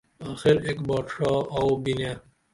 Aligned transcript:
آخر 0.31 0.55
ایک 0.67 0.77
باٹ 0.87 1.05
ڜا 1.15 1.31
آو 1.57 1.69
بینے 1.83 2.11